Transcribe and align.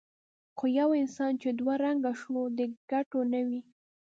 خو 0.57 0.65
یو 0.79 0.89
انسان 1.01 1.31
چې 1.41 1.49
دوه 1.59 1.73
رنګه 1.85 2.11
شو 2.21 2.37
د 2.57 2.59
کتو 2.89 3.19
نه 3.33 3.41
وي. 3.47 3.61